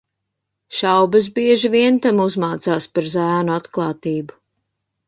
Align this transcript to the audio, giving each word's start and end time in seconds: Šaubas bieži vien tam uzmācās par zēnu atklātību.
Šaubas 0.77 1.27
bieži 1.35 1.71
vien 1.75 2.01
tam 2.07 2.25
uzmācās 2.27 2.89
par 2.97 3.13
zēnu 3.19 3.59
atklātību. 3.61 4.43